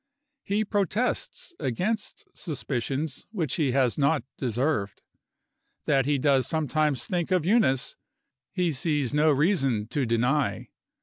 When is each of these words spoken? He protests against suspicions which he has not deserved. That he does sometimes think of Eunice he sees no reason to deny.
He 0.41 0.65
protests 0.65 1.53
against 1.59 2.25
suspicions 2.33 3.27
which 3.29 3.57
he 3.57 3.71
has 3.73 3.99
not 3.99 4.23
deserved. 4.35 5.03
That 5.85 6.07
he 6.07 6.17
does 6.17 6.47
sometimes 6.47 7.05
think 7.05 7.29
of 7.29 7.45
Eunice 7.45 7.95
he 8.51 8.71
sees 8.71 9.13
no 9.13 9.29
reason 9.29 9.85
to 9.89 10.07
deny. 10.07 10.69